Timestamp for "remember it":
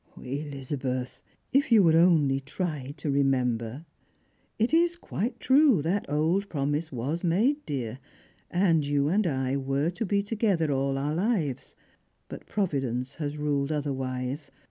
3.11-4.73